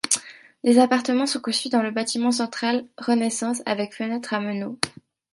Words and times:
Des 0.63 0.79
appartements 0.79 1.27
sont 1.27 1.39
conçus 1.39 1.69
dans 1.69 1.83
le 1.83 1.91
bâtiment 1.91 2.31
central 2.31 2.87
renaissance, 2.97 3.61
avec 3.67 3.93
fenêtres 3.93 4.33
à 4.33 4.39
meneaux. 4.39 4.79